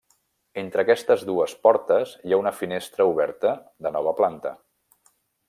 [0.59, 3.53] Entre aquestes dues portes hi ha una finestra oberta
[3.89, 4.57] de nova planta.